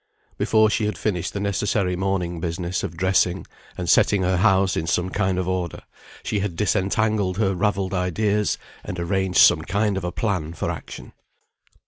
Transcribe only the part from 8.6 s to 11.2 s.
and arranged some kind of a plan for action.